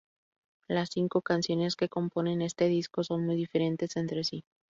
[0.67, 4.43] Las cinco canciones que componen este disco son muy diferentes entre sí.